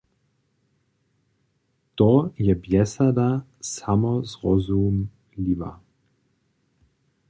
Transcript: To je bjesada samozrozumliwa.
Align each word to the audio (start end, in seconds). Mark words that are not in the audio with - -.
To 2.01 2.09
je 2.37 2.55
bjesada 2.55 3.45
samozrozumliwa. 3.61 5.79